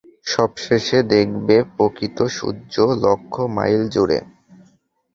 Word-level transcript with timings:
সবশেষে 0.25 0.99
দেখবে, 1.13 1.55
প্রকৃত 1.75 2.17
সূর্য 2.37 2.75
লক্ষ 3.03 3.33
মাইল 3.55 3.81
জুড়ে। 3.89 4.19